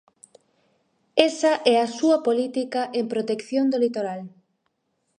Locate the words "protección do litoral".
3.13-4.21